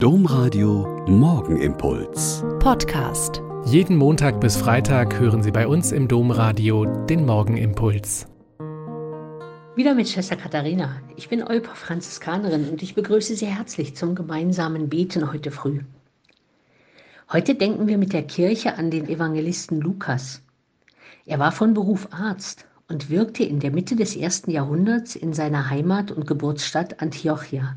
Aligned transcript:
Domradio 0.00 1.04
Morgenimpuls. 1.08 2.44
Podcast. 2.60 3.42
Jeden 3.64 3.96
Montag 3.96 4.40
bis 4.40 4.56
Freitag 4.56 5.18
hören 5.18 5.42
Sie 5.42 5.50
bei 5.50 5.66
uns 5.66 5.90
im 5.90 6.06
Domradio 6.06 6.84
den 6.84 7.26
Morgenimpuls. 7.26 8.28
Wieder 9.74 9.94
mit 9.94 10.08
Schwester 10.08 10.36
Katharina. 10.36 11.02
Ich 11.16 11.28
bin 11.28 11.42
Olper 11.42 11.74
Franziskanerin 11.74 12.68
und 12.68 12.80
ich 12.80 12.94
begrüße 12.94 13.34
Sie 13.34 13.46
herzlich 13.46 13.96
zum 13.96 14.14
gemeinsamen 14.14 14.88
Beten 14.88 15.32
heute 15.32 15.50
früh. 15.50 15.80
Heute 17.32 17.56
denken 17.56 17.88
wir 17.88 17.98
mit 17.98 18.12
der 18.12 18.22
Kirche 18.22 18.78
an 18.78 18.92
den 18.92 19.08
Evangelisten 19.08 19.80
Lukas. 19.80 20.42
Er 21.26 21.40
war 21.40 21.50
von 21.50 21.74
Beruf 21.74 22.06
Arzt 22.12 22.66
und 22.86 23.10
wirkte 23.10 23.42
in 23.42 23.58
der 23.58 23.72
Mitte 23.72 23.96
des 23.96 24.14
ersten 24.14 24.52
Jahrhunderts 24.52 25.16
in 25.16 25.32
seiner 25.32 25.70
Heimat 25.70 26.12
und 26.12 26.24
Geburtsstadt 26.24 27.02
Antiochia. 27.02 27.74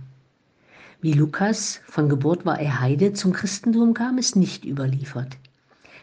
Wie 1.03 1.13
Lukas, 1.13 1.81
von 1.87 2.09
Geburt 2.09 2.45
war 2.45 2.59
er 2.59 2.79
Heide, 2.79 3.13
zum 3.13 3.33
Christentum 3.33 3.95
kam 3.95 4.19
es 4.19 4.35
nicht 4.35 4.63
überliefert. 4.65 5.35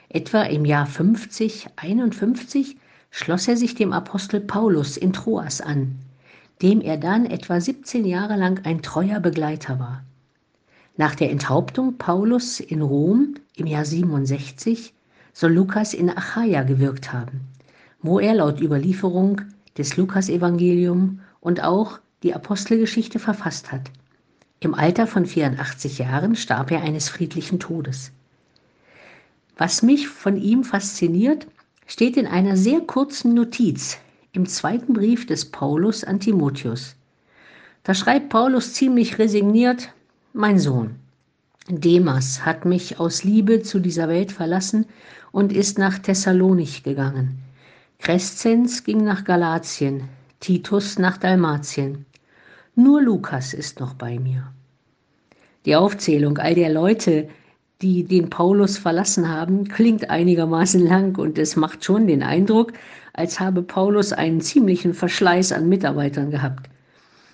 Etwa 0.09 0.43
im 0.43 0.65
Jahr 0.65 0.87
50, 0.87 1.69
51 1.77 2.77
schloss 3.13 3.47
er 3.47 3.57
sich 3.57 3.77
dem 3.77 3.93
Apostel 3.93 4.41
Paulus 4.41 4.97
in 4.97 5.13
Troas 5.13 5.61
an, 5.61 6.01
dem 6.63 6.81
er 6.81 6.97
dann 6.97 7.27
etwa 7.27 7.61
17 7.61 8.05
Jahre 8.07 8.35
lang 8.35 8.65
ein 8.65 8.83
treuer 8.83 9.21
Begleiter 9.21 9.79
war. 9.79 10.03
Nach 10.97 11.15
der 11.15 11.31
Enthauptung 11.31 11.97
Paulus 11.97 12.59
in 12.59 12.83
Rom 12.83 13.35
im 13.55 13.69
Jahr 13.69 13.85
67 13.85 14.95
soll 15.33 15.53
Lukas 15.53 15.95
in 15.95 16.11
Achaia 16.11 16.65
gewirkt 16.65 17.13
haben, 17.13 17.43
wo 18.03 18.19
er 18.19 18.35
laut 18.35 18.61
Überlieferung 18.61 19.43
des 19.77 19.97
Lukasevangelium 19.97 21.21
und 21.39 21.63
auch 21.63 22.01
die 22.25 22.35
Apostelgeschichte 22.35 23.21
verfasst 23.21 23.71
hat. 23.71 23.93
Im 24.61 24.75
Alter 24.75 25.07
von 25.07 25.25
84 25.25 25.99
Jahren 25.99 26.35
starb 26.35 26.71
er 26.71 26.83
eines 26.83 27.09
friedlichen 27.09 27.61
Todes. 27.61 28.11
Was 29.57 29.83
mich 29.83 30.09
von 30.09 30.37
ihm 30.37 30.65
fasziniert, 30.65 31.47
steht 31.87 32.17
in 32.17 32.27
einer 32.27 32.57
sehr 32.57 32.81
kurzen 32.81 33.35
Notiz 33.35 33.99
im 34.33 34.47
zweiten 34.47 34.93
Brief 34.93 35.27
des 35.27 35.51
Paulus 35.51 36.05
an 36.05 36.21
Timotheus. 36.21 36.97
Da 37.83 37.95
schreibt 37.95 38.29
Paulus 38.29 38.75
ziemlich 38.75 39.19
resigniert, 39.19 39.91
mein 40.33 40.59
Sohn, 40.59 40.97
Demas 41.71 42.45
hat 42.47 42.65
mich 42.65 42.99
aus 42.99 43.25
Liebe 43.25 43.63
zu 43.63 43.79
dieser 43.79 44.09
Welt 44.09 44.33
verlassen 44.33 44.87
und 45.33 45.53
ist 45.53 45.79
nach 45.79 45.99
Thessalonich 45.99 46.83
gegangen. 46.83 47.39
Crescens 47.99 48.85
ging 48.85 49.05
nach 49.05 49.25
Galatien, 49.25 50.09
Titus 50.41 50.99
nach 50.99 51.19
Dalmatien. 51.19 52.07
Nur 52.81 53.03
Lukas 53.03 53.55
ist 53.55 53.81
noch 53.81 53.95
bei 53.95 54.21
mir. 54.21 54.53
Die 55.67 55.75
Aufzählung 55.75 56.39
all 56.39 56.55
der 56.55 56.73
Leute, 56.73 57.29
die 57.83 58.05
den 58.05 58.31
Paulus 58.31 58.79
verlassen 58.79 59.29
haben, 59.29 59.67
klingt 59.67 60.11
einigermaßen 60.11 60.87
lang 60.87 61.19
und 61.19 61.39
es 61.39 61.57
macht 61.57 61.85
schon 61.85 62.07
den 62.07 62.23
Eindruck, 62.23 62.73
als 63.15 63.41
habe 63.41 63.63
Paulus 63.63 64.13
einen 64.13 64.41
ziemlichen 64.41 64.95
Verschleiß 64.95 65.51
an 65.51 65.69
Mitarbeitern 65.69 66.31
gehabt. 66.31 66.71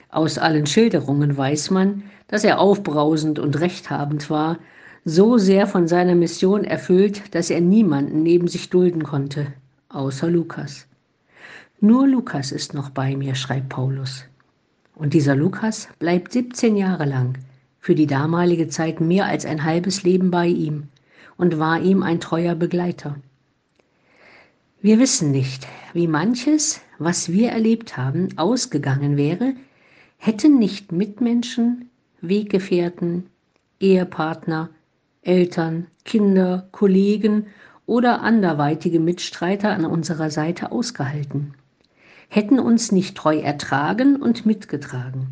Aus 0.09 0.39
allen 0.39 0.65
Schilderungen 0.65 1.37
weiß 1.37 1.71
man, 1.73 2.05
dass 2.29 2.43
er 2.43 2.59
aufbrausend 2.59 3.39
und 3.39 3.61
rechthabend 3.61 4.31
war, 4.31 4.59
so 5.05 5.37
sehr 5.37 5.67
von 5.67 5.87
seiner 5.87 6.15
Mission 6.15 6.65
erfüllt, 6.65 7.35
dass 7.35 7.51
er 7.51 7.61
niemanden 7.61 8.23
neben 8.23 8.49
sich 8.49 8.71
dulden 8.71 9.03
konnte, 9.03 9.49
außer 9.91 10.31
Lukas. 10.31 10.87
Nur 11.81 12.09
Lukas 12.09 12.51
ist 12.51 12.73
noch 12.73 12.89
bei 12.89 13.15
mir, 13.15 13.35
schreibt 13.35 13.69
Paulus. 13.69 14.25
Und 14.95 15.13
dieser 15.13 15.35
Lukas 15.35 15.89
bleibt 15.99 16.33
17 16.33 16.77
Jahre 16.77 17.05
lang, 17.05 17.39
für 17.81 17.95
die 17.95 18.07
damalige 18.07 18.69
Zeit 18.69 19.01
mehr 19.01 19.27
als 19.27 19.45
ein 19.45 19.65
halbes 19.65 20.05
Leben 20.05 20.31
bei 20.31 20.47
ihm 20.47 20.85
und 21.37 21.59
war 21.59 21.81
ihm 21.81 22.03
ein 22.03 22.21
treuer 22.21 22.55
Begleiter. 22.55 23.17
Wir 24.81 24.99
wissen 24.99 25.33
nicht, 25.33 25.67
wie 25.95 26.07
manches, 26.07 26.81
was 26.99 27.33
wir 27.33 27.51
erlebt 27.51 27.97
haben, 27.97 28.29
ausgegangen 28.37 29.17
wäre, 29.17 29.55
hätten 30.19 30.59
nicht 30.59 30.93
Mitmenschen, 30.93 31.91
Weggefährten, 32.21 33.27
Ehepartner, 33.81 34.71
Eltern, 35.23 35.89
Kinder, 36.05 36.69
Kollegen 36.71 37.47
oder 37.87 38.23
anderweitige 38.23 39.01
Mitstreiter 39.01 39.71
an 39.71 39.85
unserer 39.85 40.31
Seite 40.31 40.71
ausgehalten 40.71 41.55
hätten 42.35 42.59
uns 42.59 42.91
nicht 42.91 43.17
treu 43.17 43.39
ertragen 43.39 44.17
und 44.17 44.45
mitgetragen. 44.45 45.29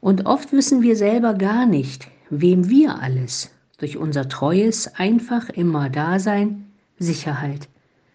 Und 0.00 0.24
oft 0.24 0.52
wissen 0.52 0.80
wir 0.80 0.96
selber 0.96 1.34
gar 1.34 1.66
nicht, 1.66 2.08
wem 2.30 2.70
wir 2.70 2.98
alles 3.00 3.50
durch 3.76 3.98
unser 3.98 4.26
treues, 4.28 4.94
einfach 4.94 5.50
immer 5.50 5.90
Dasein, 5.90 6.64
Sicherheit, 6.98 7.68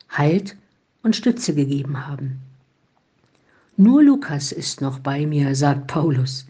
Halt 0.09 0.57
und 1.03 1.15
Stütze 1.15 1.53
gegeben 1.53 2.07
haben. 2.07 2.39
Nur 3.77 4.01
Lukas 4.01 4.51
ist 4.51 4.81
noch 4.81 4.97
bei 4.97 5.27
mir, 5.27 5.53
sagt 5.53 5.85
Paulus. 5.85 6.47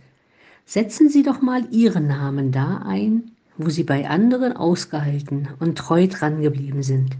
Setzen 0.65 1.09
Sie 1.09 1.23
doch 1.23 1.41
mal 1.41 1.67
Ihren 1.71 2.07
Namen 2.07 2.53
da 2.53 2.83
ein, 2.85 3.31
wo 3.57 3.69
Sie 3.69 3.83
bei 3.83 4.09
anderen 4.09 4.55
ausgehalten 4.55 5.49
und 5.59 5.77
treu 5.77 6.07
dran 6.07 6.41
geblieben 6.41 6.83
sind. 6.83 7.17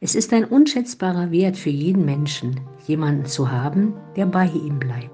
Es 0.00 0.14
ist 0.14 0.32
ein 0.32 0.44
unschätzbarer 0.44 1.32
Wert 1.32 1.56
für 1.56 1.70
jeden 1.70 2.04
Menschen, 2.04 2.60
jemanden 2.86 3.26
zu 3.26 3.50
haben, 3.50 3.94
der 4.14 4.26
bei 4.26 4.44
ihm 4.46 4.78
bleibt. 4.78 5.10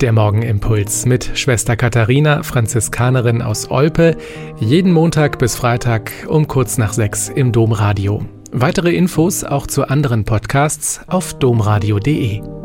Der 0.00 0.12
Morgenimpuls 0.12 1.06
mit 1.06 1.30
Schwester 1.38 1.76
Katharina, 1.76 2.42
Franziskanerin 2.42 3.40
aus 3.40 3.70
Olpe, 3.70 4.16
jeden 4.58 4.92
Montag 4.92 5.38
bis 5.38 5.54
Freitag 5.54 6.10
um 6.28 6.48
kurz 6.48 6.76
nach 6.76 6.92
sechs 6.92 7.28
im 7.28 7.52
Domradio. 7.52 8.26
Weitere 8.50 8.94
Infos 8.94 9.44
auch 9.44 9.68
zu 9.68 9.88
anderen 9.88 10.24
Podcasts 10.24 11.00
auf 11.06 11.34
domradio.de. 11.34 12.55